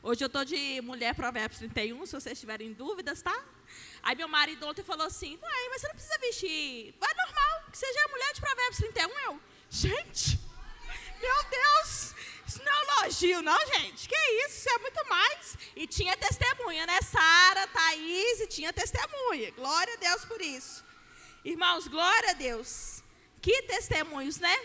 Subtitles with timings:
[0.00, 3.36] Hoje eu tô de mulher Provérbios 31, se vocês tiverem dúvidas, tá?
[4.00, 6.94] Aí meu marido ontem falou assim: Ué, mas você não precisa vestir.
[7.00, 9.18] Vai normal, que seja mulher de Provérbios 31.
[9.18, 10.38] Eu, gente,
[11.20, 12.14] meu Deus,
[12.46, 14.08] isso não é elogio, não, gente.
[14.08, 14.16] Que
[14.46, 15.58] isso, isso é muito mais.
[15.74, 17.00] E tinha testemunha, né?
[17.02, 19.50] Sara, Thaís, e tinha testemunha.
[19.50, 20.84] Glória a Deus por isso.
[21.44, 23.02] Irmãos, glória a Deus.
[23.42, 24.56] Que testemunhos, né?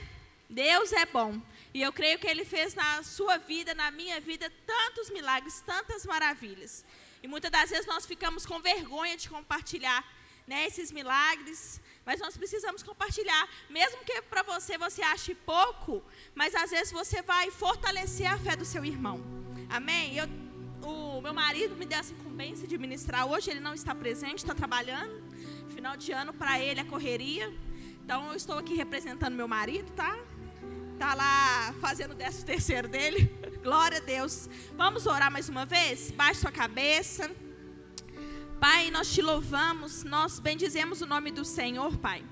[0.49, 1.41] Deus é bom.
[1.73, 6.05] E eu creio que Ele fez na sua vida, na minha vida, tantos milagres, tantas
[6.05, 6.85] maravilhas.
[7.23, 10.05] E muitas das vezes nós ficamos com vergonha de compartilhar
[10.45, 13.49] né, esses milagres, mas nós precisamos compartilhar.
[13.69, 16.03] Mesmo que para você você ache pouco,
[16.35, 19.19] mas às vezes você vai fortalecer a fé do seu irmão.
[19.69, 20.15] Amém?
[20.15, 20.27] Eu,
[20.87, 24.53] o meu marido me deu essa incumbência de ministrar hoje, ele não está presente, está
[24.53, 25.23] trabalhando.
[25.69, 27.51] Final de ano para ele é correria.
[28.03, 30.13] Então eu estou aqui representando meu marido, tá?
[30.97, 33.31] Tá lá fazendo o décimo terceiro dele.
[33.63, 34.49] Glória a Deus.
[34.77, 36.11] Vamos orar mais uma vez?
[36.11, 37.29] Baixe sua cabeça.
[38.59, 42.23] Pai, nós te louvamos, nós bendizemos o nome do Senhor, Pai.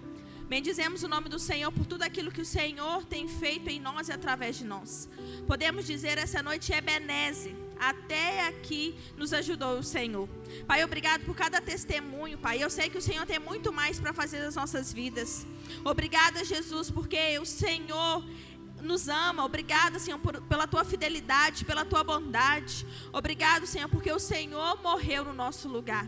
[0.48, 4.10] Bendizemos o nome do Senhor por tudo aquilo que o Senhor tem feito em nós
[4.10, 5.10] e através de nós.
[5.48, 7.56] Podemos dizer essa noite é benese.
[7.80, 10.30] Até aqui nos ajudou o Senhor.
[10.68, 12.62] Pai, obrigado por cada testemunho, Pai.
[12.62, 15.48] Eu sei que o Senhor tem muito mais para fazer nas nossas vidas.
[15.84, 18.24] Obrigada, Jesus, porque o Senhor
[18.82, 19.46] nos ama.
[19.46, 22.86] Obrigada, Senhor, por, pela tua fidelidade, pela tua bondade.
[23.12, 26.08] Obrigado, Senhor, porque o Senhor morreu no nosso lugar.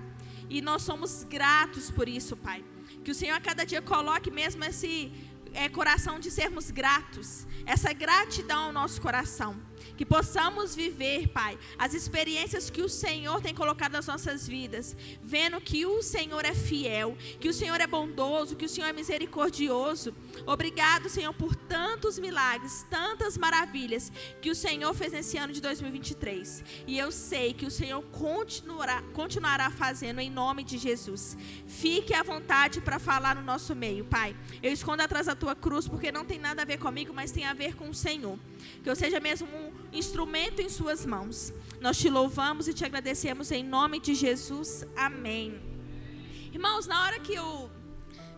[0.49, 2.63] E nós somos gratos por isso, Pai.
[3.03, 5.11] Que o Senhor a cada dia coloque mesmo esse
[5.53, 9.55] é, coração de sermos gratos, essa gratidão ao nosso coração.
[9.95, 15.59] Que possamos viver, Pai, as experiências que o Senhor tem colocado nas nossas vidas, vendo
[15.61, 20.13] que o Senhor é fiel, que o Senhor é bondoso, que o Senhor é misericordioso.
[20.45, 26.63] Obrigado, Senhor, por tantos milagres, tantas maravilhas que o Senhor fez nesse ano de 2023.
[26.87, 31.37] E eu sei que o Senhor continuará, continuará fazendo em nome de Jesus.
[31.67, 34.35] Fique à vontade para falar no nosso meio, Pai.
[34.61, 37.45] Eu escondo atrás da tua cruz porque não tem nada a ver comigo, mas tem
[37.45, 38.37] a ver com o Senhor.
[38.83, 41.53] Que eu seja mesmo um instrumento em Suas mãos.
[41.79, 44.85] Nós te louvamos e te agradecemos em nome de Jesus.
[44.95, 45.61] Amém.
[46.51, 47.69] Irmãos, na hora que o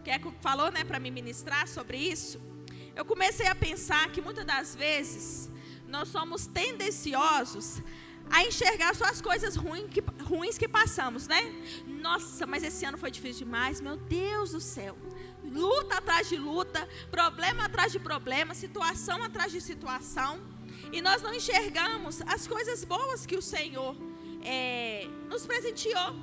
[0.04, 2.40] Keco falou né, para me ministrar sobre isso,
[2.96, 5.50] eu comecei a pensar que muitas das vezes
[5.88, 7.82] nós somos tendenciosos
[8.30, 11.42] a enxergar só as coisas ruins que, ruins que passamos, né?
[11.86, 14.98] Nossa, mas esse ano foi difícil demais, meu Deus do céu.
[15.56, 20.40] Luta atrás de luta, problema atrás de problema, situação atrás de situação.
[20.92, 23.96] E nós não enxergamos as coisas boas que o Senhor
[24.44, 26.14] é, nos presenteou.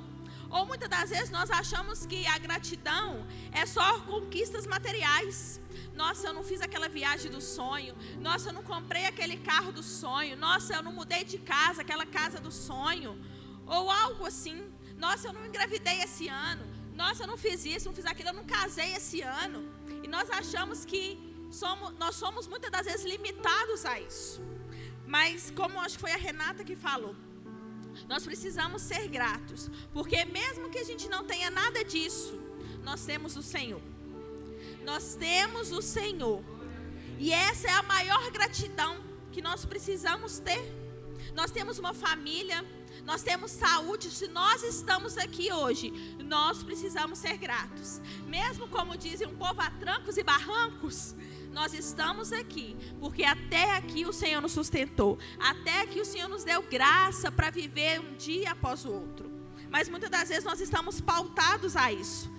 [0.51, 5.59] Ou muitas das vezes nós achamos que a gratidão é só conquistas materiais.
[5.95, 7.95] Nossa, eu não fiz aquela viagem do sonho.
[8.19, 10.37] Nossa, eu não comprei aquele carro do sonho.
[10.37, 13.19] Nossa, eu não mudei de casa, aquela casa do sonho.
[13.65, 14.63] Ou algo assim.
[14.95, 16.63] Nossa, eu não engravidei esse ano.
[16.95, 19.61] Nossa, eu não fiz isso, não fiz aquilo, eu não casei esse ano.
[20.03, 21.03] E nós achamos que
[21.51, 24.41] somos, nós somos muitas das vezes limitados a isso.
[25.05, 27.15] Mas como acho que foi a Renata que falou,
[28.07, 32.39] nós precisamos ser gratos, porque mesmo que a gente não tenha nada disso,
[32.83, 33.81] nós temos o Senhor.
[34.83, 36.43] Nós temos o Senhor.
[37.19, 40.63] E essa é a maior gratidão que nós precisamos ter.
[41.33, 42.65] Nós temos uma família,
[43.05, 44.09] nós temos saúde.
[44.09, 45.91] Se nós estamos aqui hoje,
[46.23, 48.01] nós precisamos ser gratos.
[48.27, 51.15] Mesmo como dizem um povo a trancos e barrancos,
[51.51, 56.43] nós estamos aqui, porque até aqui o Senhor nos sustentou, até aqui o Senhor nos
[56.43, 59.32] deu graça para viver um dia após o outro.
[59.73, 62.31] Mas muitas das vezes nós estamos pautados a isso.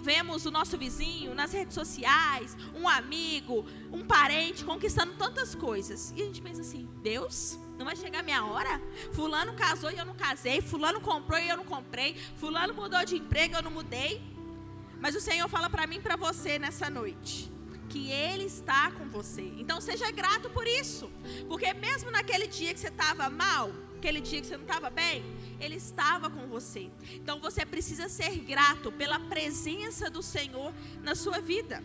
[0.00, 6.14] Vemos o nosso vizinho nas redes sociais, um amigo, um parente conquistando tantas coisas.
[6.16, 8.80] E a gente pensa assim: Deus, não vai chegar minha hora?
[9.12, 10.60] Fulano casou e eu não casei.
[10.60, 12.14] Fulano comprou e eu não comprei.
[12.36, 14.22] Fulano mudou de emprego e eu não mudei.
[15.00, 17.52] Mas o Senhor fala para mim e para você nessa noite
[17.88, 19.42] que Ele está com você.
[19.58, 21.10] Então seja grato por isso.
[21.48, 25.24] Porque mesmo naquele dia que você estava mal, aquele dia que você não estava bem,
[25.60, 26.90] Ele estava com você.
[27.12, 30.72] Então você precisa ser grato pela presença do Senhor
[31.02, 31.82] na sua vida.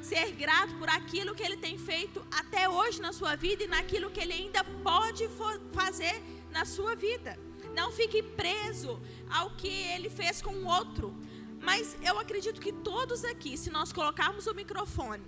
[0.00, 4.10] Ser grato por aquilo que Ele tem feito até hoje na sua vida e naquilo
[4.10, 5.28] que Ele ainda pode
[5.72, 7.38] fazer na sua vida.
[7.74, 9.00] Não fique preso
[9.30, 11.14] ao que Ele fez com o outro
[11.62, 15.22] mas eu acredito que todos aqui, se nós colocarmos o microfone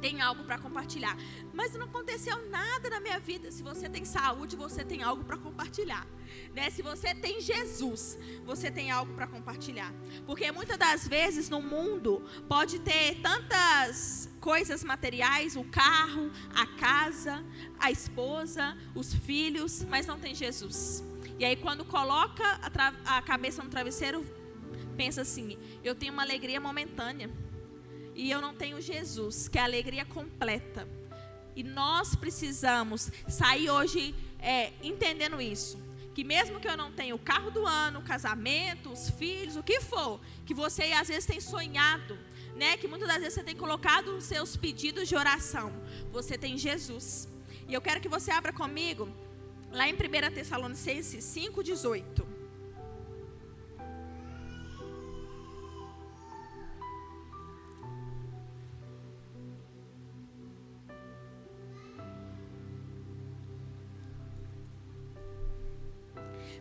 [0.00, 1.16] tem algo para compartilhar.
[1.52, 3.50] Mas não aconteceu nada na minha vida.
[3.50, 6.06] Se você tem saúde, você tem algo para compartilhar.
[6.54, 6.70] Né?
[6.70, 9.92] Se você tem Jesus, você tem algo para compartilhar.
[10.26, 17.44] Porque muitas das vezes no mundo pode ter tantas coisas materiais, o carro, a casa,
[17.78, 21.04] a esposa, os filhos, mas não tem Jesus.
[21.38, 24.24] E aí quando coloca a, a cabeça no travesseiro,
[24.96, 27.30] pensa assim: eu tenho uma alegria momentânea
[28.14, 30.86] e eu não tenho Jesus, que é a alegria completa.
[31.54, 35.78] E nós precisamos sair hoje é, entendendo isso.
[36.14, 39.62] Que mesmo que eu não tenha o carro do ano, o casamento, os filhos, o
[39.62, 42.18] que for, que você às vezes tem sonhado,
[42.56, 42.76] né?
[42.76, 45.72] Que muitas das vezes você tem colocado os seus pedidos de oração.
[46.12, 47.28] Você tem Jesus.
[47.68, 49.08] E eu quero que você abra comigo
[49.70, 52.29] lá em 1 Tessalonicenses 5,18.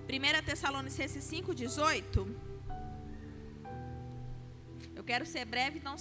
[0.09, 2.35] 1 Tessalonicenses 5,18.
[4.95, 5.95] Eu quero ser breve, então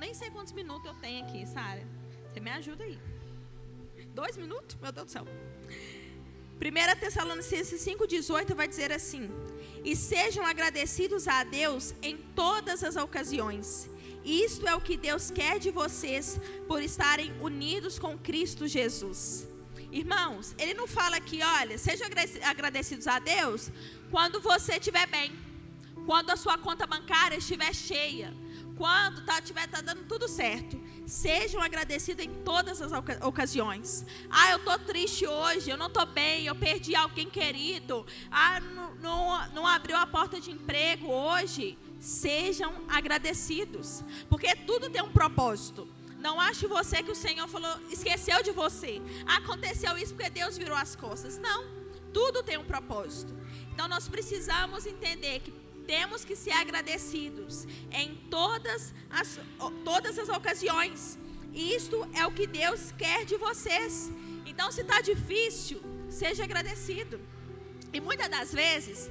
[0.00, 1.86] nem sei quantos minutos eu tenho aqui, Sara.
[2.26, 2.98] Você me ajuda aí.
[4.08, 4.76] Dois minutos?
[4.82, 5.24] Meu Deus do céu.
[5.24, 9.30] 1 Tessalonicenses 5,18 vai dizer assim:
[9.84, 13.88] E sejam agradecidos a Deus em todas as ocasiões.
[14.24, 16.36] Isto é o que Deus quer de vocês
[16.66, 19.51] por estarem unidos com Cristo Jesus.
[19.92, 22.08] Irmãos, ele não fala aqui, olha, sejam
[22.44, 23.70] agradecidos a Deus
[24.10, 25.38] quando você estiver bem,
[26.06, 28.34] quando a sua conta bancária estiver cheia,
[28.76, 30.80] quando tá, tiver tá dando tudo certo.
[31.06, 32.90] Sejam agradecidos em todas as
[33.20, 34.06] ocasiões.
[34.30, 38.06] Ah, eu estou triste hoje, eu não estou bem, eu perdi alguém querido.
[38.30, 41.76] Ah, não, não, não abriu a porta de emprego hoje.
[42.00, 45.86] Sejam agradecidos, porque tudo tem um propósito.
[46.26, 49.02] Não ache você que o Senhor falou, esqueceu de você.
[49.38, 51.36] Aconteceu isso porque Deus virou as costas.
[51.38, 51.60] Não.
[52.12, 53.34] Tudo tem um propósito.
[53.72, 55.52] Então nós precisamos entender que
[55.86, 59.40] temos que ser agradecidos em todas as,
[59.84, 61.18] todas as ocasiões.
[61.52, 64.10] Isto é o que Deus quer de vocês.
[64.46, 67.20] Então, se está difícil, seja agradecido.
[67.92, 69.10] E muitas das vezes,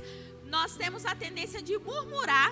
[0.52, 2.52] nós temos a tendência de murmurar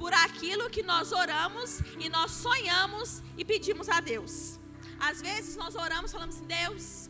[0.00, 4.58] por aquilo que nós oramos e nós sonhamos e pedimos a Deus.
[4.98, 7.08] Às vezes nós oramos falando assim: Deus,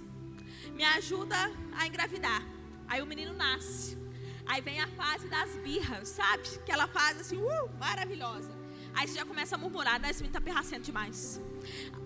[0.74, 1.38] me ajuda
[1.78, 2.42] a engravidar.
[2.86, 3.96] Aí o menino nasce.
[4.44, 6.46] Aí vem a fase das birras, sabe?
[6.56, 8.54] Aquela fase assim, uh, maravilhosa.
[8.94, 10.10] Aí você já começa a murmurar, né?
[10.10, 11.40] Esse menino tá perracendo demais.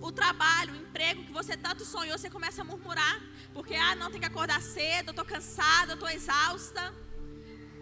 [0.01, 3.21] O trabalho, o emprego que você tanto sonhou, você começa a murmurar.
[3.53, 6.93] Porque, ah, não, tem que acordar cedo, eu tô cansada, eu tô exausta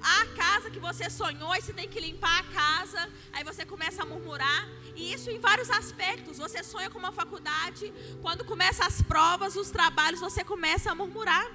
[0.01, 4.03] a casa que você sonhou e você tem que limpar a casa, aí você começa
[4.03, 4.67] a murmurar.
[4.95, 6.37] E isso em vários aspectos.
[6.37, 11.47] Você sonha com uma faculdade, quando começa as provas, os trabalhos, você começa a murmurar.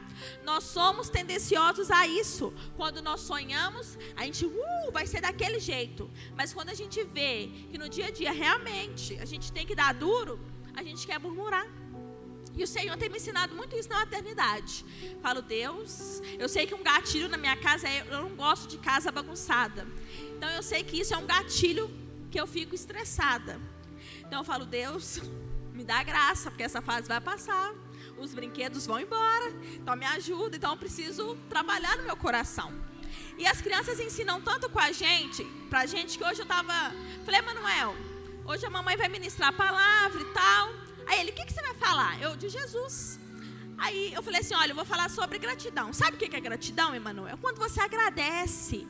[0.44, 2.52] Nós somos tendenciosos a isso.
[2.76, 6.11] Quando nós sonhamos, a gente, uh, vai ser daquele jeito.
[6.37, 9.75] Mas quando a gente vê que no dia a dia realmente a gente tem que
[9.75, 10.41] dar duro,
[10.75, 11.83] a gente quer murmurar.
[12.56, 14.85] E o Senhor tem me ensinado muito isso na maternidade.
[15.21, 18.79] Falo, Deus, eu sei que um gatilho na minha casa é eu não gosto de
[18.79, 19.87] casa bagunçada.
[20.37, 21.91] Então eu sei que isso é um gatilho
[22.31, 23.61] que eu fico estressada.
[24.21, 25.21] Então eu falo, Deus,
[25.73, 27.75] me dá graça, porque essa fase vai passar.
[28.19, 29.53] Os brinquedos vão embora.
[29.75, 30.56] Então me ajuda.
[30.56, 32.73] Então eu preciso trabalhar no meu coração.
[33.37, 36.73] E as crianças ensinam tanto com a gente, pra gente, que hoje eu tava.
[37.25, 37.97] Falei, Manuel,
[38.45, 40.83] hoje a mamãe vai ministrar a palavra e tal.
[41.06, 42.21] Aí ele, o que, que você vai falar?
[42.21, 43.19] Eu, de Jesus.
[43.77, 45.93] Aí eu falei assim: olha, eu vou falar sobre gratidão.
[45.93, 47.35] Sabe o que é gratidão, Emanuel?
[47.35, 48.87] É quando você agradece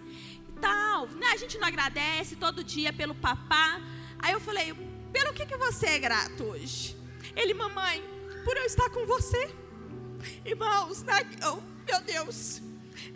[0.48, 1.06] e tal.
[1.08, 1.26] Né?
[1.32, 3.80] A gente não agradece todo dia pelo papá.
[4.18, 4.74] Aí eu falei:
[5.12, 6.96] pelo que, que você é grato hoje?
[7.34, 8.02] Ele, mamãe,
[8.44, 9.54] por eu estar com você.
[10.44, 11.04] Irmãos,
[11.50, 12.62] oh, meu Deus.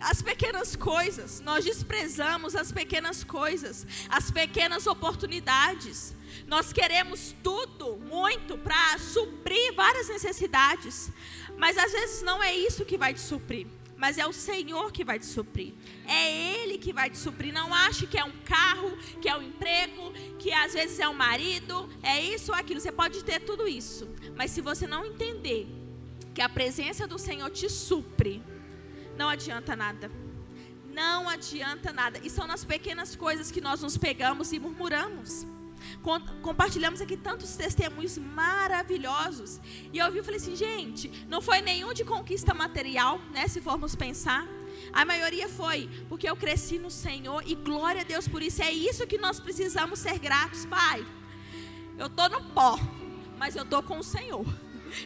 [0.00, 6.14] As pequenas coisas, nós desprezamos as pequenas coisas, as pequenas oportunidades.
[6.46, 11.10] Nós queremos tudo, muito, para suprir várias necessidades.
[11.56, 13.66] Mas às vezes não é isso que vai te suprir.
[13.98, 15.74] Mas é o Senhor que vai te suprir.
[16.06, 17.52] É Ele que vai te suprir.
[17.52, 21.14] Não ache que é um carro, que é um emprego, que às vezes é um
[21.14, 22.80] marido, é isso ou aquilo.
[22.80, 24.08] Você pode ter tudo isso.
[24.36, 25.66] Mas se você não entender
[26.32, 28.40] que a presença do Senhor te supre,
[29.16, 30.08] não adianta nada.
[30.92, 32.20] Não adianta nada.
[32.22, 35.44] E são nas pequenas coisas que nós nos pegamos e murmuramos
[36.42, 39.60] compartilhamos aqui tantos testemunhos maravilhosos.
[39.92, 43.46] E eu ouvi e falei assim, gente, não foi nenhum de conquista material, né?
[43.48, 44.46] Se formos pensar.
[44.92, 48.62] A maioria foi porque eu cresci no Senhor e glória a Deus por isso.
[48.62, 51.04] É isso que nós precisamos ser gratos, Pai.
[51.98, 52.78] Eu estou no pó,
[53.36, 54.46] mas eu estou com o Senhor.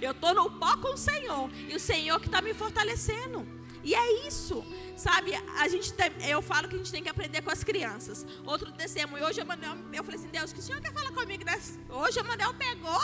[0.00, 1.50] Eu estou no pó com o Senhor.
[1.68, 3.46] E o Senhor que está me fortalecendo.
[3.82, 4.64] E é isso,
[4.96, 5.34] sabe?
[5.58, 8.24] A gente tem, eu falo que a gente tem que aprender com as crianças.
[8.44, 11.44] Outro testemunho, hoje o Manuel, eu falei assim, Deus, que o Senhor quer falar comigo?
[11.88, 13.00] Hoje o Manuel pegou,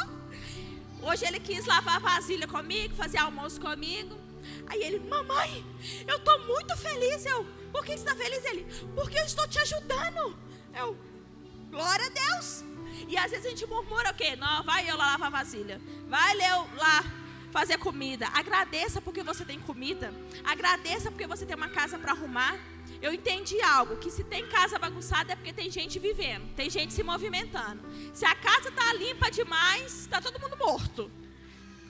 [1.03, 4.17] hoje ele quis lavar a vasilha comigo, fazer almoço comigo.
[4.69, 5.65] Aí ele, mamãe,
[6.07, 7.27] eu estou muito feliz.
[7.27, 8.45] Eu, por que você está feliz?
[8.45, 10.37] Ele, porque eu estou te ajudando.
[10.75, 10.97] Eu,
[11.71, 12.65] glória a Deus.
[13.09, 14.37] E às vezes a gente murmura o quê?
[14.37, 15.81] Não, vai eu lá lavar a vasilha.
[16.09, 17.05] Vai eu lá
[17.51, 18.29] fazer comida.
[18.35, 20.13] Agradeça porque você tem comida.
[20.45, 22.57] Agradeça porque você tem uma casa para arrumar.
[23.01, 26.93] Eu entendi algo, que se tem casa bagunçada é porque tem gente vivendo, tem gente
[26.93, 27.81] se movimentando.
[28.13, 31.11] Se a casa está limpa demais, está todo mundo morto.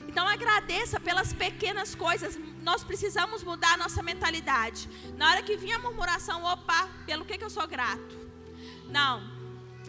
[0.06, 2.38] Então agradeça pelas pequenas coisas.
[2.62, 4.88] Nós precisamos mudar a nossa mentalidade.
[5.16, 8.18] Na hora que vinha a murmuração, opa, pelo que, que eu sou grato?
[8.90, 9.37] Não,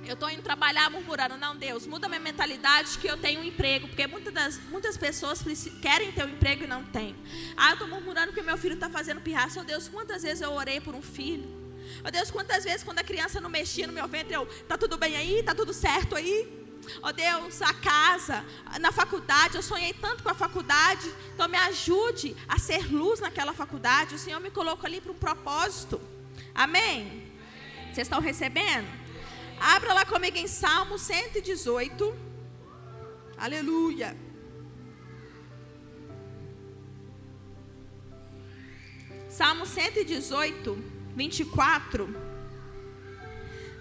[0.06, 1.38] eu estou indo trabalhar murmurando.
[1.38, 3.88] Não, Deus, muda minha mentalidade que eu tenho um emprego.
[3.88, 5.44] Porque muitas, das, muitas pessoas
[5.82, 7.16] querem ter um emprego e não têm.
[7.56, 9.60] Ah, eu estou murmurando que meu filho está fazendo pirraça.
[9.60, 11.48] Oh, Deus, quantas vezes eu orei por um filho?
[12.06, 14.98] Oh, Deus, quantas vezes quando a criança não mexia no meu ventre, eu, tá tudo
[14.98, 15.44] bem aí?
[15.44, 16.60] Tá tudo certo aí?
[17.04, 18.44] Oh Deus, a casa,
[18.80, 21.14] na faculdade, eu sonhei tanto com a faculdade.
[21.34, 24.16] Então me ajude a ser luz naquela faculdade.
[24.16, 26.02] O Senhor me colocou ali para um propósito.
[26.56, 27.32] Amém?
[27.92, 28.88] Vocês estão recebendo?
[29.60, 32.16] Abra lá comigo em Salmo 118.
[33.38, 34.16] Aleluia.
[39.30, 40.78] Salmo 118,
[41.14, 42.16] 24.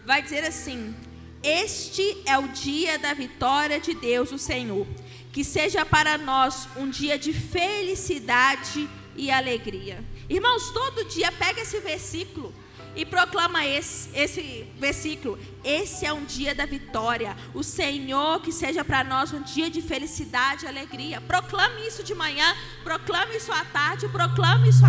[0.04, 0.94] Vai dizer assim:
[1.42, 4.86] Este é o dia da vitória de Deus, o Senhor.
[5.32, 10.04] Que seja para nós um dia de felicidade e alegria.
[10.28, 12.52] Irmãos, todo dia pega esse versículo
[12.94, 15.38] e proclama esse, esse versículo.
[15.64, 17.36] Esse é um dia da vitória.
[17.54, 21.20] O Senhor que seja para nós um dia de felicidade e alegria.
[21.20, 24.88] Proclame isso de manhã, proclame isso à tarde, proclame isso à...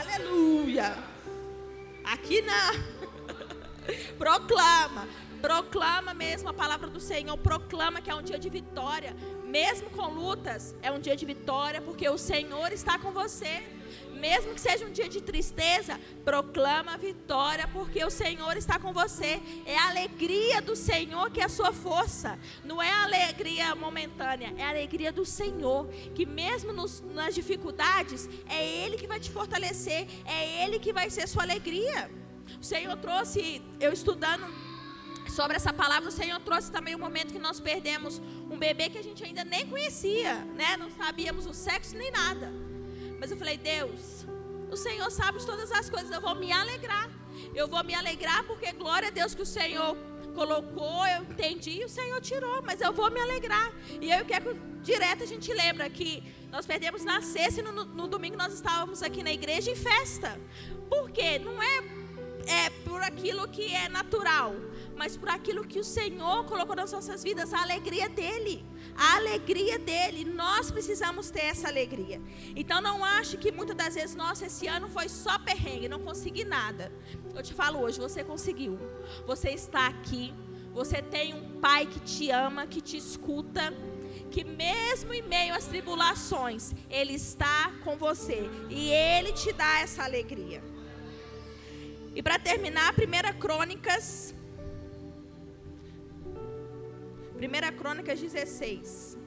[0.00, 0.96] Aleluia.
[2.04, 2.72] Aqui não.
[4.18, 5.08] proclama.
[5.40, 7.36] Proclama mesmo a palavra do Senhor.
[7.36, 9.16] Proclama que é um dia de vitória.
[9.44, 13.62] Mesmo com lutas, é um dia de vitória, porque o Senhor está com você
[14.22, 18.92] mesmo que seja um dia de tristeza, proclama a vitória, porque o Senhor está com
[18.92, 19.42] você.
[19.66, 22.38] É a alegria do Senhor que é a sua força.
[22.64, 25.88] Não é a alegria momentânea, é a alegria do Senhor.
[26.14, 31.10] Que mesmo nos, nas dificuldades, é Ele que vai te fortalecer, é Ele que vai
[31.10, 32.08] ser sua alegria.
[32.60, 34.46] O Senhor trouxe, eu estudando
[35.28, 38.98] sobre essa palavra, o Senhor trouxe também o momento que nós perdemos um bebê que
[38.98, 40.76] a gente ainda nem conhecia, né?
[40.76, 42.71] Não sabíamos o sexo nem nada.
[43.22, 44.26] Mas eu falei, Deus,
[44.68, 47.08] o Senhor sabe de todas as coisas, eu vou me alegrar.
[47.54, 49.96] Eu vou me alegrar porque glória a Deus que o Senhor
[50.34, 53.70] colocou, eu entendi e o Senhor tirou, mas eu vou me alegrar.
[54.00, 58.08] E eu quero direto a gente lembra que nós perdemos na sexta e no, no
[58.08, 60.36] domingo nós estávamos aqui na igreja em festa.
[60.90, 61.38] Por quê?
[61.38, 61.76] Não é,
[62.64, 64.52] é por aquilo que é natural,
[64.96, 69.78] mas por aquilo que o Senhor colocou nas nossas vidas, a alegria dele a alegria
[69.78, 70.24] dele.
[70.24, 72.20] Nós precisamos ter essa alegria.
[72.54, 76.44] Então não ache que muitas das vezes, nossa, esse ano foi só perrengue, não consegui
[76.44, 76.92] nada.
[77.34, 78.78] Eu te falo hoje, você conseguiu.
[79.26, 80.34] Você está aqui.
[80.74, 83.74] Você tem um pai que te ama, que te escuta,
[84.30, 90.02] que mesmo em meio às tribulações, ele está com você e ele te dá essa
[90.02, 90.62] alegria.
[92.14, 94.34] E para terminar, 1 Crônicas
[97.42, 99.18] 1 Crônicas 16.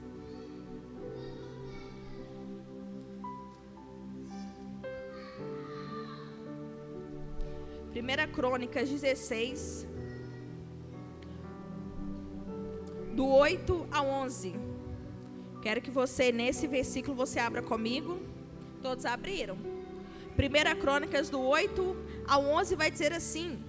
[7.91, 9.85] Primeira Crônicas 16,
[13.13, 14.55] do 8 ao 11.
[15.61, 18.21] Quero que você, nesse versículo, você abra comigo.
[18.81, 19.57] Todos abriram?
[20.37, 23.61] Primeira Crônicas do 8 ao 11 vai dizer assim: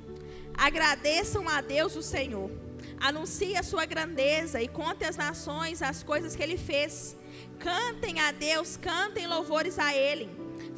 [0.54, 2.65] Agradeçam a Deus o Senhor
[3.00, 7.16] Anuncie a sua grandeza e conte às nações as coisas que ele fez.
[7.58, 10.28] Cantem a Deus, cantem louvores a ele.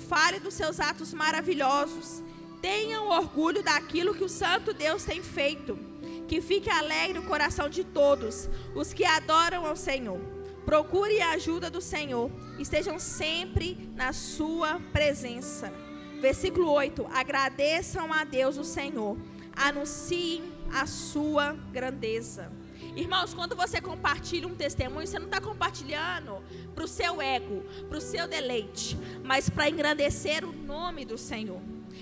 [0.08, 2.22] Fale dos seus atos maravilhosos.
[2.60, 5.78] Tenham orgulho daquilo que o Santo Deus tem feito.
[6.26, 10.20] Que fique alegre o coração de todos os que adoram ao Senhor.
[10.66, 12.30] Procure a ajuda do Senhor.
[12.58, 15.72] Estejam sempre na sua presença.
[16.20, 19.16] Versículo 8: Agradeçam a Deus o Senhor.
[19.56, 22.50] Anunciem a sua grandeza.
[22.96, 26.42] Irmãos, quando você compartilha um testemunho, você não está compartilhando
[26.74, 31.60] para o seu ego, para o seu deleite, mas para engrandecer o nome do Senhor.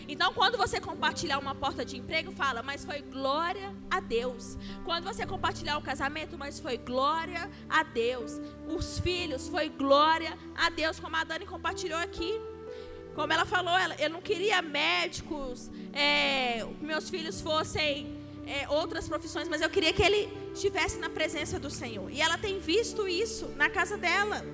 [0.09, 4.57] Então, quando você compartilhar uma porta de emprego, fala, mas foi glória a Deus.
[4.85, 8.41] Quando você compartilhar o casamento, mas foi glória a Deus.
[8.69, 12.41] Os filhos, foi glória a Deus, como a Dani compartilhou aqui.
[13.15, 18.15] Como ela falou, ela, eu não queria médicos, é, meus filhos fossem
[18.47, 22.11] é, outras profissões, mas eu queria que ele estivesse na presença do Senhor.
[22.11, 24.45] E ela tem visto isso na casa dela.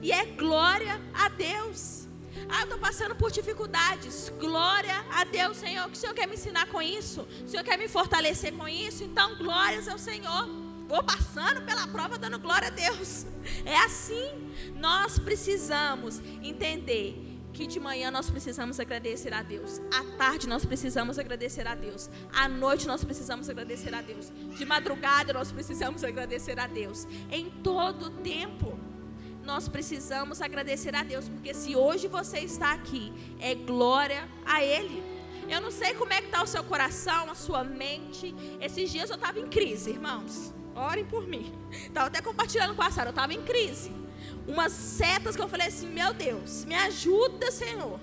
[0.00, 2.08] E é glória a Deus.
[2.48, 4.32] Ah, eu estou passando por dificuldades.
[4.38, 5.86] Glória a Deus, Senhor.
[5.88, 7.26] Que o Senhor quer me ensinar com isso?
[7.44, 9.04] O Senhor quer me fortalecer com isso?
[9.04, 10.48] Então, glórias ao Senhor.
[10.88, 13.26] Vou passando pela prova dando glória a Deus.
[13.64, 14.52] É assim.
[14.76, 19.80] Nós precisamos entender que de manhã nós precisamos agradecer a Deus.
[19.92, 22.10] À tarde nós precisamos agradecer a Deus.
[22.32, 24.32] À noite nós precisamos agradecer a Deus.
[24.58, 27.06] De madrugada nós precisamos agradecer a Deus.
[27.30, 28.76] Em todo tempo
[29.44, 35.02] nós precisamos agradecer a Deus, porque se hoje você está aqui, é glória a Ele.
[35.48, 38.34] Eu não sei como é que está o seu coração, a sua mente.
[38.60, 40.52] Esses dias eu estava em crise, irmãos.
[40.74, 41.52] Orem por mim.
[41.70, 43.92] Estava até compartilhando com a Sara, eu estava em crise.
[44.46, 47.98] Umas setas que eu falei assim, meu Deus, me ajuda, Senhor.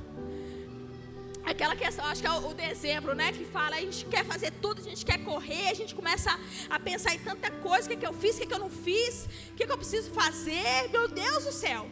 [1.44, 3.32] Aquela questão, acho que é o, dezembro, né?
[3.32, 6.80] Que fala, a gente quer fazer tudo, a gente quer correr, a gente começa a,
[6.80, 8.60] pensar em tanta coisa, o que, é que eu fiz, o que, é que eu
[8.60, 11.88] não fiz, o que, é que eu preciso fazer, meu Deus do céu.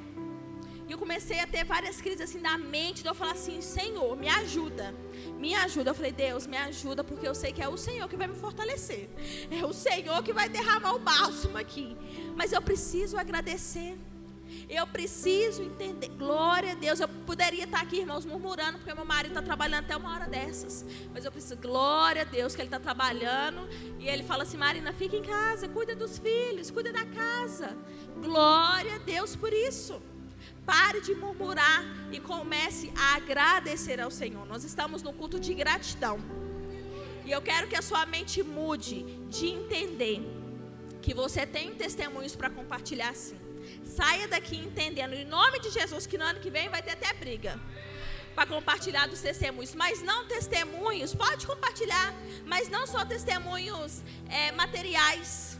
[0.88, 4.18] E eu comecei a ter várias crises assim na mente, então eu falar assim, Senhor,
[4.18, 4.96] me ajuda,
[5.38, 5.92] me ajuda.
[5.92, 8.36] Eu falei, Deus, me ajuda, porque eu sei que é o Senhor que vai me
[8.36, 9.08] fortalecer.
[9.52, 11.96] É o Senhor que vai derramar o bálsamo aqui.
[12.36, 14.00] Mas eu preciso agradecer.
[14.70, 16.10] Eu preciso entender.
[16.10, 17.00] Glória a Deus.
[17.00, 20.86] Eu poderia estar aqui, irmãos, murmurando, porque meu marido está trabalhando até uma hora dessas.
[21.12, 23.68] Mas eu preciso, glória a Deus, que ele está trabalhando.
[23.98, 27.76] E ele fala assim: Marina, fica em casa, cuida dos filhos, cuida da casa.
[28.22, 30.00] Glória a Deus por isso.
[30.68, 34.46] Pare de murmurar e comece a agradecer ao Senhor.
[34.46, 36.20] Nós estamos no culto de gratidão.
[37.26, 40.22] E eu quero que a sua mente mude de entender
[41.02, 43.49] que você tem testemunhos para compartilhar sim.
[43.86, 47.14] Saia daqui entendendo, em nome de Jesus, que no ano que vem vai ter até
[47.14, 47.60] briga
[48.36, 52.14] para compartilhar dos testemunhos, mas não testemunhos, pode compartilhar,
[52.46, 55.60] mas não só testemunhos é, materiais,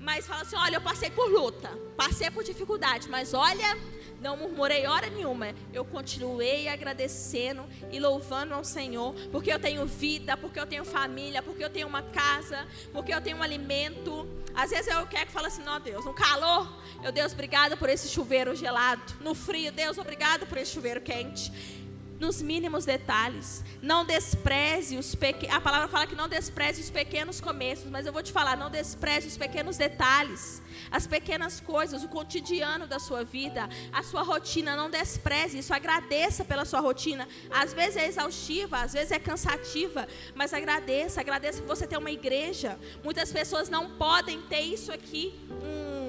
[0.00, 3.76] mas fala assim: olha, eu passei por luta, passei por dificuldade, mas olha,
[4.20, 5.54] não murmurei hora nenhuma.
[5.72, 11.42] Eu continuei agradecendo e louvando ao Senhor, porque eu tenho vida, porque eu tenho família,
[11.42, 14.28] porque eu tenho uma casa, porque eu tenho um alimento.
[14.54, 16.70] Às vezes eu quero que fale assim, não, Deus, no calor,
[17.02, 19.02] eu Deus, obrigado por esse chuveiro gelado.
[19.20, 21.79] No frio, Deus, obrigado por esse chuveiro quente
[22.20, 23.64] nos mínimos detalhes.
[23.80, 25.56] Não despreze os pequenos.
[25.56, 28.70] A palavra fala que não despreze os pequenos começos, mas eu vou te falar, não
[28.70, 34.76] despreze os pequenos detalhes, as pequenas coisas, o cotidiano da sua vida, a sua rotina.
[34.76, 35.72] Não despreze isso.
[35.72, 37.26] Agradeça pela sua rotina.
[37.50, 41.22] Às vezes é exaustiva, às vezes é cansativa, mas agradeça.
[41.22, 42.78] Agradeça que você tem uma igreja.
[43.02, 45.34] Muitas pessoas não podem ter isso aqui.
[45.50, 45.99] Um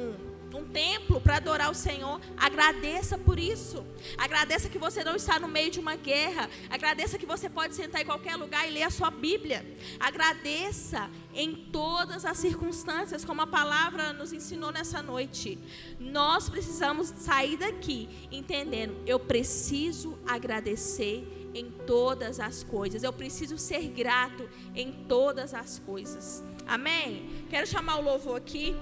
[0.71, 3.85] templo para adorar o Senhor, agradeça por isso.
[4.17, 6.49] Agradeça que você não está no meio de uma guerra.
[6.69, 9.65] Agradeça que você pode sentar em qualquer lugar e ler a sua Bíblia.
[9.99, 15.57] Agradeça em todas as circunstâncias, como a palavra nos ensinou nessa noite.
[15.99, 23.03] Nós precisamos sair daqui entendendo, eu preciso agradecer em todas as coisas.
[23.03, 26.43] Eu preciso ser grato em todas as coisas.
[26.67, 27.45] Amém?
[27.49, 28.75] Quero chamar o louvor aqui.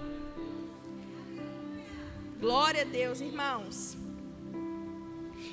[2.40, 3.98] Glória a Deus, irmãos.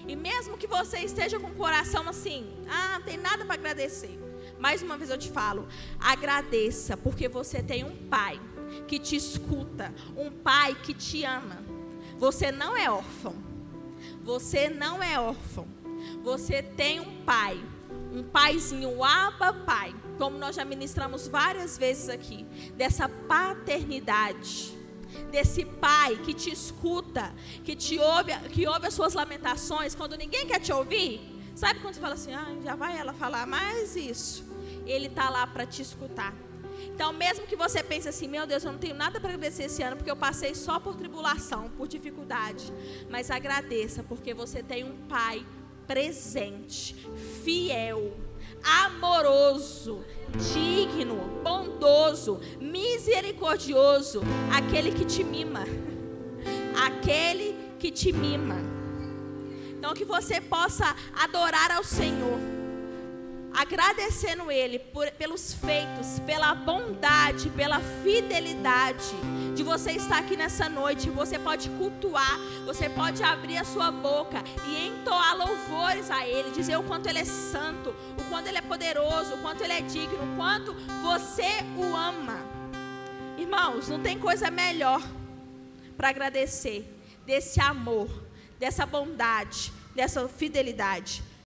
[0.07, 4.16] E mesmo que você esteja com o coração assim, ah, não tem nada para agradecer.
[4.57, 5.66] Mais uma vez eu te falo,
[5.99, 8.40] agradeça, porque você tem um pai
[8.87, 11.59] que te escuta, um pai que te ama.
[12.18, 13.35] Você não é órfão.
[14.22, 15.66] Você não é órfão.
[16.22, 17.61] Você tem um pai,
[18.12, 22.44] um paizinho, aba pai, como nós já ministramos várias vezes aqui,
[22.77, 24.76] dessa paternidade
[25.31, 30.46] desse pai que te escuta, que te ouve, que ouve as suas lamentações quando ninguém
[30.46, 31.20] quer te ouvir.
[31.55, 34.44] Sabe quando você fala assim, ah, já vai ela falar mais isso?
[34.85, 36.35] Ele está lá para te escutar.
[36.94, 39.83] Então, mesmo que você pense assim, meu Deus, eu não tenho nada para agradecer esse
[39.83, 42.72] ano, porque eu passei só por tribulação, por dificuldade.
[43.11, 45.44] Mas agradeça, porque você tem um pai
[45.87, 46.94] presente,
[47.44, 48.16] fiel,
[48.62, 50.05] amoroso,
[50.37, 54.22] digno, bondoso, misericordioso,
[54.53, 55.64] aquele que te mima.
[56.77, 58.57] Aquele que te mima.
[59.79, 62.56] Então que você possa adorar ao Senhor.
[63.57, 69.16] Agradecendo Ele por, pelos feitos, pela bondade, pela fidelidade
[69.55, 71.09] de você estar aqui nessa noite.
[71.09, 76.77] Você pode cultuar, você pode abrir a sua boca e entoar louvores a Ele, dizer
[76.77, 80.35] o quanto Ele é santo, o quanto Ele é poderoso, o quanto Ele é digno,
[80.35, 82.38] o quanto você o ama.
[83.38, 85.03] Irmãos, não tem coisa melhor
[85.97, 86.87] para agradecer
[87.25, 88.11] desse amor,
[88.59, 91.23] dessa bondade, dessa fidelidade